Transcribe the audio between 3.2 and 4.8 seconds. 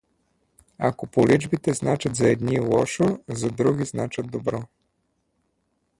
за други значат добро.